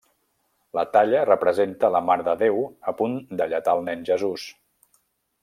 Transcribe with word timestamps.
La 0.77 0.85
talla 0.95 1.19
representa 1.29 1.91
la 1.97 2.01
Mare 2.07 2.25
de 2.29 2.35
Déu 2.41 2.57
a 2.93 2.95
punt 3.03 3.21
d'alletar 3.43 3.77
el 3.81 3.85
Nen 3.91 4.03
Jesús. 4.11 4.49